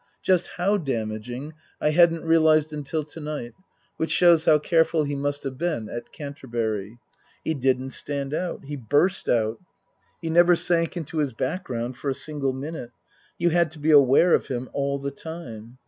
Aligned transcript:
Just 0.23 0.47
how 0.57 0.77
damaging 0.77 1.53
I 1.79 1.91
hadn't 1.91 2.25
realized 2.25 2.73
until 2.73 3.03
to 3.03 3.19
night 3.19 3.53
(which 3.97 4.09
shows 4.09 4.45
how 4.45 4.57
careful 4.57 5.03
he 5.03 5.13
must 5.13 5.43
have 5.43 5.59
been 5.59 5.89
at 5.89 6.11
Canterbury). 6.11 6.97
He 7.43 7.53
didn't 7.53 7.91
stand 7.91 8.33
out. 8.33 8.65
He 8.65 8.75
burst 8.75 9.29
out. 9.29 9.59
He 10.19 10.31
never 10.31 10.55
sank 10.55 10.97
into 10.97 11.17
his 11.19 11.33
background 11.33 11.97
for 11.97 12.09
a 12.09 12.15
single 12.15 12.51
minute. 12.51 12.89
You 13.37 13.51
had 13.51 13.69
to 13.73 13.79
be 13.79 13.91
aware 13.91 14.33
of 14.33 14.47
him 14.47 14.69
all 14.73 14.97
the 14.97 15.11
time. 15.11 15.77